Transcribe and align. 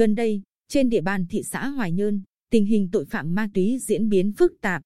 Gần 0.00 0.14
đây, 0.14 0.42
trên 0.68 0.88
địa 0.88 1.00
bàn 1.00 1.26
thị 1.30 1.42
xã 1.42 1.68
Hoài 1.68 1.92
Nhơn, 1.92 2.22
tình 2.50 2.66
hình 2.66 2.88
tội 2.92 3.04
phạm 3.04 3.34
ma 3.34 3.48
túy 3.54 3.78
diễn 3.78 4.08
biến 4.08 4.32
phức 4.32 4.52
tạp. 4.60 4.82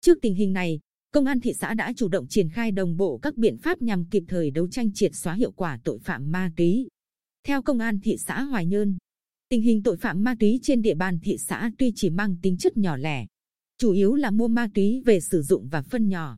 Trước 0.00 0.18
tình 0.22 0.34
hình 0.34 0.52
này, 0.52 0.80
Công 1.12 1.24
an 1.24 1.40
thị 1.40 1.52
xã 1.52 1.74
đã 1.74 1.92
chủ 1.96 2.08
động 2.08 2.26
triển 2.28 2.48
khai 2.48 2.70
đồng 2.70 2.96
bộ 2.96 3.18
các 3.18 3.36
biện 3.36 3.58
pháp 3.58 3.82
nhằm 3.82 4.04
kịp 4.04 4.22
thời 4.28 4.50
đấu 4.50 4.68
tranh 4.68 4.92
triệt 4.92 5.14
xóa 5.14 5.34
hiệu 5.34 5.52
quả 5.52 5.78
tội 5.84 5.98
phạm 5.98 6.30
ma 6.30 6.50
túy. 6.56 6.88
Theo 7.46 7.62
Công 7.62 7.78
an 7.78 8.00
thị 8.00 8.16
xã 8.16 8.42
Hoài 8.42 8.66
Nhơn, 8.66 8.96
tình 9.48 9.62
hình 9.62 9.82
tội 9.82 9.96
phạm 9.96 10.24
ma 10.24 10.34
túy 10.40 10.60
trên 10.62 10.82
địa 10.82 10.94
bàn 10.94 11.18
thị 11.22 11.36
xã 11.38 11.70
tuy 11.78 11.92
chỉ 11.94 12.10
mang 12.10 12.36
tính 12.42 12.56
chất 12.56 12.76
nhỏ 12.76 12.96
lẻ, 12.96 13.26
chủ 13.78 13.92
yếu 13.92 14.14
là 14.14 14.30
mua 14.30 14.48
ma 14.48 14.68
túy 14.74 15.02
về 15.04 15.20
sử 15.20 15.42
dụng 15.42 15.68
và 15.68 15.82
phân 15.82 16.08
nhỏ, 16.08 16.36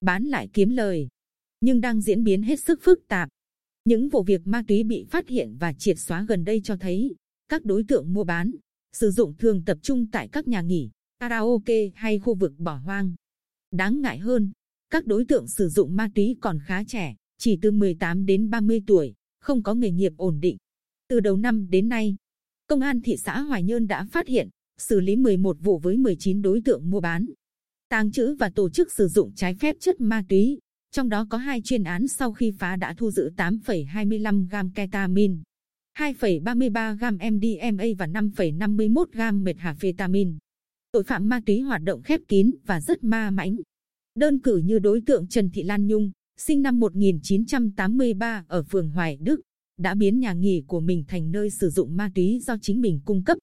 bán 0.00 0.24
lại 0.24 0.48
kiếm 0.52 0.70
lời, 0.70 1.08
nhưng 1.60 1.80
đang 1.80 2.00
diễn 2.00 2.24
biến 2.24 2.42
hết 2.42 2.60
sức 2.60 2.80
phức 2.82 2.98
tạp. 3.08 3.28
Những 3.84 4.08
vụ 4.08 4.22
việc 4.22 4.46
ma 4.46 4.62
túy 4.68 4.84
bị 4.84 5.04
phát 5.10 5.28
hiện 5.28 5.56
và 5.60 5.72
triệt 5.72 5.98
xóa 5.98 6.24
gần 6.28 6.44
đây 6.44 6.60
cho 6.64 6.76
thấy 6.76 7.16
các 7.48 7.64
đối 7.64 7.84
tượng 7.88 8.12
mua 8.12 8.24
bán, 8.24 8.50
sử 8.92 9.10
dụng 9.10 9.34
thường 9.38 9.64
tập 9.64 9.78
trung 9.82 10.06
tại 10.10 10.28
các 10.28 10.48
nhà 10.48 10.60
nghỉ, 10.60 10.90
karaoke 11.18 11.88
hay 11.94 12.18
khu 12.18 12.34
vực 12.34 12.52
bỏ 12.58 12.76
hoang. 12.76 13.14
Đáng 13.70 14.00
ngại 14.00 14.18
hơn, 14.18 14.52
các 14.90 15.06
đối 15.06 15.24
tượng 15.24 15.48
sử 15.48 15.68
dụng 15.68 15.96
ma 15.96 16.08
túy 16.14 16.36
còn 16.40 16.58
khá 16.66 16.84
trẻ, 16.84 17.14
chỉ 17.38 17.58
từ 17.62 17.70
18 17.70 18.26
đến 18.26 18.50
30 18.50 18.82
tuổi, 18.86 19.14
không 19.40 19.62
có 19.62 19.74
nghề 19.74 19.90
nghiệp 19.90 20.12
ổn 20.16 20.40
định. 20.40 20.56
Từ 21.08 21.20
đầu 21.20 21.36
năm 21.36 21.70
đến 21.70 21.88
nay, 21.88 22.16
Công 22.68 22.80
an 22.80 23.00
thị 23.00 23.16
xã 23.16 23.40
Hoài 23.40 23.62
Nhơn 23.62 23.86
đã 23.86 24.04
phát 24.04 24.26
hiện, 24.26 24.48
xử 24.78 25.00
lý 25.00 25.16
11 25.16 25.56
vụ 25.60 25.78
với 25.78 25.96
19 25.96 26.42
đối 26.42 26.60
tượng 26.60 26.90
mua 26.90 27.00
bán, 27.00 27.26
tàng 27.88 28.12
trữ 28.12 28.34
và 28.34 28.50
tổ 28.54 28.70
chức 28.70 28.92
sử 28.92 29.08
dụng 29.08 29.32
trái 29.34 29.54
phép 29.54 29.76
chất 29.80 30.00
ma 30.00 30.24
túy. 30.28 30.58
Trong 30.90 31.08
đó 31.08 31.26
có 31.30 31.38
hai 31.38 31.62
chuyên 31.64 31.84
án 31.84 32.08
sau 32.08 32.32
khi 32.32 32.52
phá 32.58 32.76
đã 32.76 32.94
thu 32.94 33.10
giữ 33.10 33.30
8,25 33.36 34.48
gam 34.48 34.70
ketamin, 34.70 35.42
2,33 35.98 36.96
gam 36.96 37.14
MDMA 37.14 37.84
và 37.98 38.06
5,51 38.06 39.04
gam 39.12 39.44
methamphetamine. 39.44 40.30
Tội 40.92 41.04
phạm 41.04 41.28
ma 41.28 41.40
túy 41.46 41.60
hoạt 41.60 41.82
động 41.82 42.02
khép 42.02 42.20
kín 42.28 42.50
và 42.66 42.80
rất 42.80 43.04
ma 43.04 43.30
mãnh. 43.30 43.56
Đơn 44.14 44.38
cử 44.38 44.56
như 44.56 44.78
đối 44.78 45.00
tượng 45.00 45.28
Trần 45.28 45.50
Thị 45.50 45.62
Lan 45.62 45.86
Nhung, 45.86 46.10
sinh 46.38 46.62
năm 46.62 46.80
1983 46.80 48.44
ở 48.48 48.62
phường 48.62 48.90
Hoài 48.90 49.18
Đức, 49.20 49.40
đã 49.78 49.94
biến 49.94 50.20
nhà 50.20 50.32
nghỉ 50.32 50.64
của 50.66 50.80
mình 50.80 51.04
thành 51.08 51.30
nơi 51.30 51.50
sử 51.50 51.70
dụng 51.70 51.96
ma 51.96 52.10
túy 52.14 52.40
do 52.42 52.56
chính 52.62 52.80
mình 52.80 53.00
cung 53.04 53.24
cấp. 53.24 53.38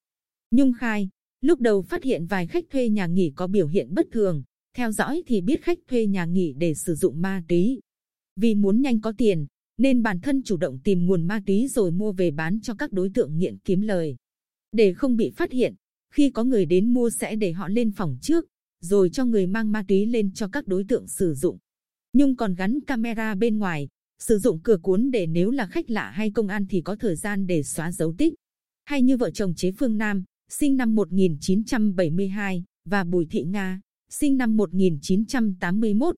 Nhung 0.52 0.74
khai, 0.74 1.10
lúc 1.42 1.60
đầu 1.60 1.82
phát 1.82 2.04
hiện 2.04 2.26
vài 2.26 2.48
khách 2.48 2.66
thuê 2.70 2.90
nhà 2.90 3.08
nghỉ 3.08 3.32
có 3.36 3.48
biểu 3.48 3.68
hiện 3.68 3.94
bất 3.94 4.08
thường, 4.12 4.44
theo 4.78 4.92
dõi 4.92 5.24
thì 5.26 5.42
biết 5.42 5.64
khách 5.64 5.80
thuê 5.88 6.08
nhà 6.08 6.26
nghỉ 6.26 6.54
để 6.58 6.74
sử 6.74 6.96
dụng 6.96 7.22
ma 7.22 7.44
túy. 7.48 7.80
Vì 8.36 8.56
muốn 8.56 8.82
nhanh 8.82 9.02
có 9.02 9.14
tiền, 9.18 9.46
nên 9.78 10.04
bản 10.04 10.20
thân 10.20 10.44
chủ 10.44 10.58
động 10.58 10.80
tìm 10.84 11.06
nguồn 11.06 11.28
ma 11.28 11.42
túy 11.46 11.68
rồi 11.68 11.92
mua 11.92 12.12
về 12.12 12.32
bán 12.32 12.60
cho 12.62 12.76
các 12.76 12.92
đối 12.92 13.10
tượng 13.10 13.38
nghiện 13.38 13.58
kiếm 13.58 13.82
lời. 13.82 14.16
Để 14.72 14.94
không 14.94 15.18
bị 15.18 15.30
phát 15.30 15.52
hiện, 15.52 15.76
khi 16.14 16.30
có 16.30 16.44
người 16.44 16.66
đến 16.66 16.94
mua 16.94 17.10
sẽ 17.10 17.36
để 17.36 17.52
họ 17.52 17.68
lên 17.68 17.92
phòng 17.92 18.18
trước, 18.22 18.46
rồi 18.82 19.10
cho 19.10 19.26
người 19.26 19.48
mang 19.48 19.72
ma 19.72 19.86
túy 19.88 20.06
lên 20.06 20.34
cho 20.34 20.48
các 20.48 20.68
đối 20.68 20.84
tượng 20.84 21.08
sử 21.08 21.34
dụng. 21.34 21.58
Nhung 22.14 22.36
còn 22.36 22.56
gắn 22.56 22.80
camera 22.88 23.36
bên 23.36 23.58
ngoài, 23.58 23.88
sử 24.20 24.40
dụng 24.40 24.60
cửa 24.64 24.78
cuốn 24.78 25.12
để 25.12 25.28
nếu 25.28 25.52
là 25.52 25.68
khách 25.68 25.90
lạ 25.90 26.12
hay 26.12 26.32
công 26.32 26.48
an 26.48 26.66
thì 26.70 26.82
có 26.82 26.96
thời 26.96 27.16
gian 27.16 27.48
để 27.48 27.64
xóa 27.64 27.92
dấu 27.92 28.14
tích. 28.18 28.34
Hay 28.86 29.02
như 29.02 29.18
vợ 29.18 29.32
chồng 29.32 29.54
chế 29.56 29.72
Phương 29.72 29.98
Nam, 29.98 30.24
sinh 30.50 30.78
năm 30.78 30.96
1972, 30.96 32.64
và 32.86 33.04
Bùi 33.04 33.26
Thị 33.26 33.44
Nga, 33.44 33.82
sinh 34.10 34.38
năm 34.38 34.58
1981. 34.58 36.16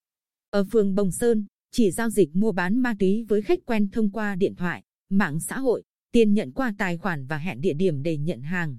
Ở 0.50 0.66
phường 0.72 0.96
Bồng 0.96 1.12
Sơn, 1.12 1.46
chỉ 1.78 1.92
giao 1.92 2.10
dịch 2.10 2.36
mua 2.36 2.52
bán 2.52 2.78
ma 2.78 2.96
túy 3.00 3.26
với 3.28 3.42
khách 3.42 3.60
quen 3.66 3.90
thông 3.90 4.10
qua 4.10 4.36
điện 4.36 4.56
thoại, 4.56 4.84
mạng 5.10 5.40
xã 5.40 5.60
hội, 5.60 5.84
tiền 6.12 6.34
nhận 6.34 6.52
qua 6.52 6.74
tài 6.78 6.98
khoản 6.98 7.26
và 7.26 7.38
hẹn 7.38 7.62
địa 7.62 7.74
điểm 7.74 8.04
để 8.04 8.18
nhận 8.18 8.42
hàng. 8.42 8.78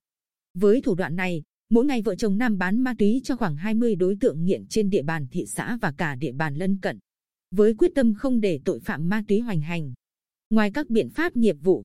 Với 0.54 0.80
thủ 0.80 0.94
đoạn 0.94 1.16
này, 1.16 1.42
mỗi 1.70 1.84
ngày 1.84 2.02
vợ 2.02 2.14
chồng 2.14 2.38
Nam 2.38 2.58
bán 2.58 2.80
ma 2.80 2.94
túy 2.98 3.20
cho 3.24 3.36
khoảng 3.36 3.56
20 3.56 3.94
đối 3.94 4.16
tượng 4.20 4.44
nghiện 4.44 4.66
trên 4.66 4.90
địa 4.90 5.02
bàn 5.02 5.26
thị 5.30 5.46
xã 5.46 5.78
và 5.82 5.92
cả 5.92 6.14
địa 6.14 6.32
bàn 6.32 6.54
lân 6.54 6.78
cận. 6.80 6.98
Với 7.50 7.74
quyết 7.74 7.90
tâm 7.94 8.14
không 8.14 8.40
để 8.40 8.60
tội 8.64 8.80
phạm 8.80 9.08
ma 9.08 9.22
túy 9.28 9.40
hoành 9.40 9.60
hành. 9.60 9.94
Ngoài 10.50 10.70
các 10.74 10.90
biện 10.90 11.10
pháp 11.10 11.36
nghiệp 11.36 11.56
vụ, 11.60 11.82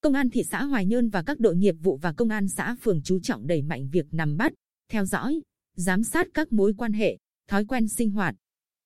Công 0.00 0.14
an 0.14 0.30
thị 0.30 0.42
xã 0.42 0.64
Hoài 0.64 0.86
Nhơn 0.86 1.08
và 1.08 1.22
các 1.22 1.40
đội 1.40 1.56
nghiệp 1.56 1.74
vụ 1.82 1.96
và 1.96 2.12
công 2.12 2.28
an 2.28 2.48
xã 2.48 2.76
phường 2.80 3.02
chú 3.02 3.20
trọng 3.20 3.46
đẩy 3.46 3.62
mạnh 3.62 3.88
việc 3.92 4.06
nắm 4.10 4.36
bắt, 4.36 4.52
theo 4.88 5.04
dõi, 5.04 5.40
giám 5.76 6.04
sát 6.04 6.26
các 6.34 6.52
mối 6.52 6.74
quan 6.78 6.92
hệ, 6.92 7.18
thói 7.48 7.64
quen 7.64 7.88
sinh 7.88 8.10
hoạt, 8.10 8.34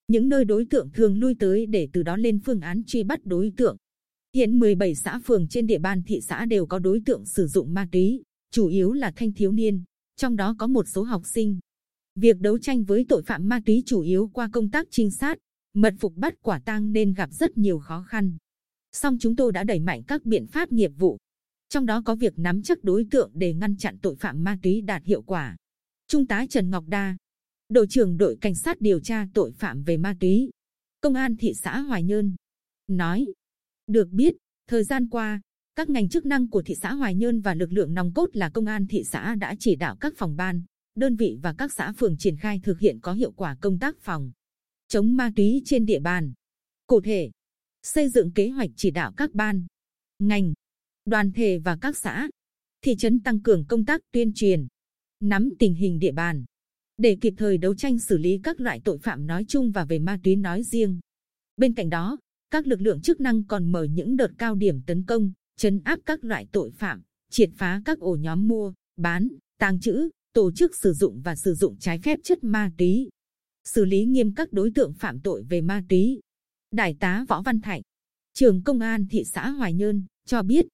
những 0.09 0.29
nơi 0.29 0.45
đối 0.45 0.65
tượng 0.65 0.89
thường 0.93 1.19
lui 1.19 1.35
tới 1.39 1.65
để 1.65 1.87
từ 1.93 2.03
đó 2.03 2.15
lên 2.17 2.39
phương 2.45 2.59
án 2.59 2.83
truy 2.83 3.03
bắt 3.03 3.25
đối 3.25 3.51
tượng. 3.57 3.77
Hiện 4.35 4.59
17 4.59 4.95
xã 4.95 5.19
phường 5.25 5.47
trên 5.47 5.67
địa 5.67 5.79
bàn 5.79 6.03
thị 6.03 6.21
xã 6.21 6.45
đều 6.45 6.65
có 6.65 6.79
đối 6.79 7.01
tượng 7.05 7.25
sử 7.25 7.47
dụng 7.47 7.73
ma 7.73 7.87
túy, 7.91 8.23
chủ 8.51 8.67
yếu 8.67 8.93
là 8.93 9.11
thanh 9.15 9.33
thiếu 9.33 9.51
niên, 9.51 9.83
trong 10.15 10.35
đó 10.35 10.55
có 10.59 10.67
một 10.67 10.87
số 10.87 11.03
học 11.03 11.21
sinh. 11.25 11.59
Việc 12.15 12.39
đấu 12.39 12.57
tranh 12.59 12.83
với 12.83 13.05
tội 13.09 13.23
phạm 13.23 13.49
ma 13.49 13.61
túy 13.65 13.83
chủ 13.85 14.01
yếu 14.01 14.29
qua 14.33 14.49
công 14.53 14.69
tác 14.69 14.87
trinh 14.91 15.11
sát, 15.11 15.37
mật 15.73 15.93
phục 15.99 16.15
bắt 16.15 16.33
quả 16.41 16.59
tang 16.65 16.91
nên 16.91 17.13
gặp 17.13 17.29
rất 17.33 17.57
nhiều 17.57 17.79
khó 17.79 18.03
khăn. 18.03 18.37
Song 18.91 19.17
chúng 19.19 19.35
tôi 19.35 19.51
đã 19.51 19.63
đẩy 19.63 19.79
mạnh 19.79 20.03
các 20.03 20.25
biện 20.25 20.47
pháp 20.47 20.71
nghiệp 20.71 20.91
vụ, 20.97 21.17
trong 21.69 21.85
đó 21.85 22.01
có 22.05 22.15
việc 22.15 22.39
nắm 22.39 22.61
chắc 22.61 22.83
đối 22.83 23.05
tượng 23.11 23.31
để 23.33 23.53
ngăn 23.53 23.77
chặn 23.77 23.97
tội 24.01 24.15
phạm 24.15 24.43
ma 24.43 24.57
túy 24.63 24.81
đạt 24.81 25.03
hiệu 25.05 25.21
quả. 25.21 25.57
Trung 26.07 26.27
tá 26.27 26.45
Trần 26.49 26.69
Ngọc 26.69 26.83
Đa, 26.87 27.17
đội 27.69 27.87
trưởng 27.89 28.17
đội 28.17 28.37
cảnh 28.41 28.55
sát 28.55 28.81
điều 28.81 28.99
tra 28.99 29.27
tội 29.33 29.51
phạm 29.51 29.83
về 29.83 29.97
ma 29.97 30.15
túy, 30.19 30.49
công 31.01 31.13
an 31.13 31.35
thị 31.35 31.53
xã 31.53 31.79
Hoài 31.79 32.03
Nhơn 32.03 32.35
nói: 32.87 33.25
được 33.87 34.09
biết, 34.11 34.35
thời 34.67 34.83
gian 34.83 35.09
qua, 35.09 35.41
các 35.75 35.89
ngành 35.89 36.09
chức 36.09 36.25
năng 36.25 36.47
của 36.47 36.61
thị 36.61 36.75
xã 36.75 36.93
Hoài 36.93 37.15
Nhơn 37.15 37.41
và 37.41 37.53
lực 37.53 37.71
lượng 37.71 37.93
nòng 37.93 38.13
cốt 38.13 38.29
là 38.33 38.49
công 38.49 38.65
an 38.65 38.87
thị 38.87 39.03
xã 39.03 39.35
đã 39.35 39.55
chỉ 39.59 39.75
đạo 39.75 39.95
các 39.99 40.13
phòng 40.17 40.35
ban, 40.35 40.63
đơn 40.95 41.15
vị 41.15 41.37
và 41.41 41.53
các 41.57 41.73
xã 41.73 41.93
phường 41.97 42.17
triển 42.17 42.37
khai 42.37 42.59
thực 42.63 42.79
hiện 42.79 42.99
có 43.01 43.13
hiệu 43.13 43.31
quả 43.31 43.57
công 43.61 43.79
tác 43.79 43.95
phòng 43.99 44.31
chống 44.87 45.15
ma 45.15 45.31
túy 45.35 45.61
trên 45.65 45.85
địa 45.85 45.99
bàn. 45.99 46.33
Cụ 46.87 47.01
thể, 47.01 47.31
xây 47.83 48.09
dựng 48.09 48.31
kế 48.31 48.49
hoạch 48.49 48.69
chỉ 48.75 48.91
đạo 48.91 49.13
các 49.17 49.33
ban, 49.33 49.65
ngành, 50.19 50.53
đoàn 51.05 51.31
thể 51.31 51.59
và 51.59 51.77
các 51.81 51.97
xã, 51.97 52.29
thị 52.81 52.95
trấn 52.95 53.19
tăng 53.19 53.41
cường 53.41 53.65
công 53.65 53.85
tác 53.85 54.01
tuyên 54.11 54.31
truyền, 54.35 54.67
nắm 55.19 55.49
tình 55.59 55.73
hình 55.73 55.99
địa 55.99 56.11
bàn, 56.11 56.45
để 56.99 57.17
kịp 57.21 57.33
thời 57.37 57.57
đấu 57.57 57.75
tranh 57.75 57.99
xử 57.99 58.17
lý 58.17 58.39
các 58.43 58.61
loại 58.61 58.81
tội 58.83 58.97
phạm 58.97 59.27
nói 59.27 59.45
chung 59.47 59.71
và 59.71 59.85
về 59.85 59.99
ma 59.99 60.19
túy 60.23 60.35
nói 60.35 60.63
riêng. 60.63 60.99
Bên 61.57 61.73
cạnh 61.73 61.89
đó, 61.89 62.17
các 62.51 62.67
lực 62.67 62.81
lượng 62.81 63.01
chức 63.01 63.21
năng 63.21 63.43
còn 63.43 63.71
mở 63.71 63.83
những 63.83 64.15
đợt 64.15 64.31
cao 64.37 64.55
điểm 64.55 64.81
tấn 64.81 65.03
công, 65.03 65.31
chấn 65.57 65.81
áp 65.83 65.99
các 66.05 66.23
loại 66.23 66.47
tội 66.51 66.71
phạm, 66.71 67.01
triệt 67.31 67.49
phá 67.55 67.81
các 67.85 67.99
ổ 67.99 68.15
nhóm 68.15 68.47
mua, 68.47 68.73
bán, 68.97 69.27
tàng 69.59 69.79
trữ, 69.79 70.09
tổ 70.33 70.51
chức 70.51 70.75
sử 70.75 70.93
dụng 70.93 71.21
và 71.21 71.35
sử 71.35 71.53
dụng 71.53 71.77
trái 71.79 71.99
phép 71.99 72.19
chất 72.23 72.43
ma 72.43 72.71
túy, 72.77 73.09
xử 73.63 73.85
lý 73.85 74.05
nghiêm 74.05 74.33
các 74.33 74.53
đối 74.53 74.71
tượng 74.71 74.93
phạm 74.93 75.19
tội 75.19 75.43
về 75.43 75.61
ma 75.61 75.83
túy. 75.89 76.19
Đại 76.71 76.95
tá 76.99 77.25
Võ 77.27 77.41
Văn 77.41 77.61
Thạnh, 77.61 77.81
trưởng 78.33 78.63
công 78.63 78.79
an 78.79 79.07
thị 79.09 79.23
xã 79.23 79.49
Hoài 79.49 79.73
Nhơn 79.73 80.03
cho 80.25 80.43
biết, 80.43 80.65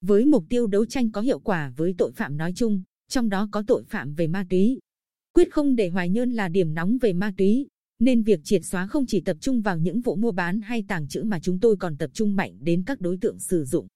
với 0.00 0.26
mục 0.26 0.44
tiêu 0.48 0.66
đấu 0.66 0.86
tranh 0.86 1.10
có 1.10 1.20
hiệu 1.20 1.38
quả 1.38 1.72
với 1.76 1.94
tội 1.98 2.12
phạm 2.12 2.36
nói 2.36 2.52
chung, 2.56 2.82
trong 3.08 3.28
đó 3.28 3.48
có 3.52 3.62
tội 3.66 3.84
phạm 3.84 4.14
về 4.14 4.26
ma 4.26 4.46
túy, 4.50 4.78
quyết 5.32 5.52
không 5.52 5.76
để 5.76 5.88
Hoài 5.88 6.08
Nhơn 6.08 6.30
là 6.30 6.48
điểm 6.48 6.74
nóng 6.74 6.98
về 6.98 7.12
ma 7.12 7.32
túy, 7.36 7.66
nên 7.98 8.22
việc 8.22 8.40
triệt 8.44 8.64
xóa 8.64 8.86
không 8.86 9.06
chỉ 9.06 9.20
tập 9.20 9.36
trung 9.40 9.60
vào 9.60 9.78
những 9.78 10.00
vụ 10.00 10.16
mua 10.16 10.32
bán 10.32 10.60
hay 10.60 10.84
tàng 10.88 11.08
trữ 11.08 11.22
mà 11.22 11.40
chúng 11.40 11.60
tôi 11.60 11.76
còn 11.76 11.96
tập 11.96 12.10
trung 12.14 12.36
mạnh 12.36 12.56
đến 12.60 12.82
các 12.86 13.00
đối 13.00 13.16
tượng 13.16 13.38
sử 13.38 13.64
dụng. 13.64 13.86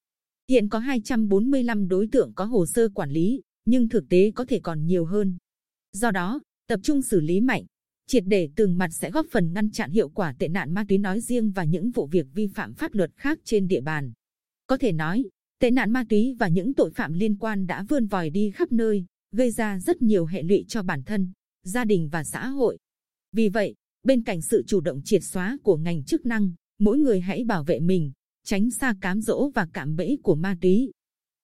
Hiện 0.48 0.68
có 0.68 0.78
245 0.78 1.88
đối 1.88 2.06
tượng 2.06 2.32
có 2.34 2.44
hồ 2.44 2.66
sơ 2.66 2.88
quản 2.88 3.10
lý, 3.10 3.42
nhưng 3.64 3.88
thực 3.88 4.08
tế 4.08 4.30
có 4.30 4.44
thể 4.44 4.60
còn 4.60 4.86
nhiều 4.86 5.04
hơn. 5.04 5.36
Do 5.92 6.10
đó, 6.10 6.40
tập 6.68 6.80
trung 6.82 7.02
xử 7.02 7.20
lý 7.20 7.40
mạnh, 7.40 7.64
triệt 8.06 8.24
để 8.26 8.48
từng 8.56 8.78
mặt 8.78 8.88
sẽ 8.92 9.10
góp 9.10 9.26
phần 9.30 9.52
ngăn 9.52 9.70
chặn 9.70 9.90
hiệu 9.90 10.08
quả 10.08 10.34
tệ 10.38 10.48
nạn 10.48 10.74
ma 10.74 10.84
túy 10.88 10.98
nói 10.98 11.20
riêng 11.20 11.50
và 11.50 11.64
những 11.64 11.90
vụ 11.90 12.06
việc 12.06 12.26
vi 12.34 12.46
phạm 12.46 12.74
pháp 12.74 12.94
luật 12.94 13.10
khác 13.16 13.38
trên 13.44 13.68
địa 13.68 13.80
bàn. 13.80 14.12
Có 14.66 14.76
thể 14.76 14.92
nói, 14.92 15.24
tệ 15.60 15.70
nạn 15.70 15.90
ma 15.90 16.04
túy 16.08 16.34
và 16.38 16.48
những 16.48 16.74
tội 16.74 16.90
phạm 16.90 17.12
liên 17.12 17.36
quan 17.36 17.66
đã 17.66 17.84
vươn 17.88 18.06
vòi 18.06 18.30
đi 18.30 18.50
khắp 18.50 18.72
nơi, 18.72 19.04
gây 19.36 19.50
ra 19.50 19.78
rất 19.80 20.02
nhiều 20.02 20.26
hệ 20.26 20.42
lụy 20.42 20.64
cho 20.68 20.82
bản 20.82 21.02
thân, 21.02 21.32
gia 21.62 21.84
đình 21.84 22.08
và 22.08 22.24
xã 22.24 22.48
hội. 22.48 22.78
Vì 23.32 23.48
vậy, 23.48 23.74
bên 24.02 24.22
cạnh 24.22 24.42
sự 24.42 24.64
chủ 24.66 24.80
động 24.80 25.02
triệt 25.04 25.24
xóa 25.24 25.58
của 25.62 25.76
ngành 25.76 26.04
chức 26.04 26.26
năng, 26.26 26.52
mỗi 26.78 26.98
người 26.98 27.20
hãy 27.20 27.44
bảo 27.44 27.64
vệ 27.64 27.80
mình, 27.80 28.12
tránh 28.44 28.70
xa 28.70 28.94
cám 29.00 29.20
dỗ 29.20 29.50
và 29.54 29.68
cạm 29.72 29.96
bẫy 29.96 30.18
của 30.22 30.34
ma 30.34 30.56
túy. 30.60 30.90